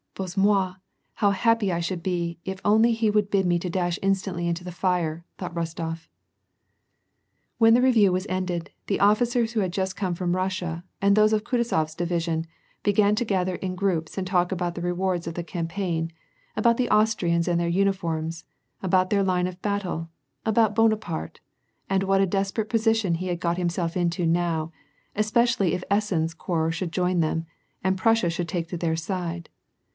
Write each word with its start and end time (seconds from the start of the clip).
"Bozke 0.21 0.37
TTioi! 0.39 0.75
how 1.15 1.31
happpy 1.31 1.71
I 1.71 1.79
should 1.79 2.03
be 2.03 2.39
if 2.43 2.59
he 2.59 3.09
would 3.09 3.21
only 3.23 3.29
bid 3.31 3.45
me 3.45 3.57
to 3.59 3.69
dash 3.69 3.97
instantly 4.01 4.47
into 4.47 4.63
the 4.63 4.71
fire!" 4.71 5.25
thought 5.37 5.53
Rostof. 5.53 6.07
When 7.59 7.75
the 7.75 7.81
review 7.81 8.11
was 8.11 8.27
ended, 8.27 8.71
the 8.87 8.99
officers 8.99 9.53
who 9.53 9.61
had 9.61 9.71
just 9.71 9.95
come 9.95 10.13
from 10.13 10.35
Russia 10.35 10.83
and 11.01 11.15
those 11.15 11.33
of 11.33 11.43
Kutuzof 11.43 11.83
s 11.85 11.95
division, 11.95 12.45
began 12.83 13.15
to 13.15 13.25
gather 13.25 13.55
in 13.55 13.75
groups 13.75 14.17
and 14.17 14.27
talk 14.27 14.51
about 14.51 14.75
the 14.75 14.81
rewards 14.81 15.25
of 15.27 15.33
the 15.35 15.43
campaign, 15.43 16.11
about 16.55 16.77
the 16.77 16.89
Austrians 16.89 17.47
and 17.47 17.59
their 17.59 17.67
uniforms, 17.67 18.43
about 18.83 19.09
their 19.11 19.23
line 19.23 19.47
of 19.47 19.61
battle, 19.61 20.09
about 20.45 20.75
Bonaparte, 20.75 21.39
and 21.89 22.03
what 22.03 22.21
a 22.21 22.27
desperate 22.27 22.69
position 22.69 23.15
he 23.15 23.27
had 23.27 23.39
got 23.39 23.57
himself 23.57 23.95
into 23.95 24.25
now, 24.25 24.71
especially 25.15 25.73
if 25.73 25.83
Essen's 25.89 26.33
corps 26.33 26.71
should 26.71 26.91
join 26.91 27.21
them, 27.21 27.45
and 27.83 27.97
Prussia 27.97 28.29
should 28.29 28.49
take 28.49 28.69
their 28.69 28.95
side. 28.95 29.47